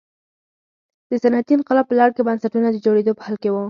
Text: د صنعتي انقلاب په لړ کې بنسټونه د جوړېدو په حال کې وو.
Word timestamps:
د 1.09 1.11
صنعتي 1.23 1.53
انقلاب 1.55 1.85
په 1.87 1.95
لړ 1.99 2.09
کې 2.15 2.21
بنسټونه 2.27 2.67
د 2.71 2.77
جوړېدو 2.85 3.17
په 3.17 3.21
حال 3.25 3.35
کې 3.41 3.49
وو. 3.51 3.59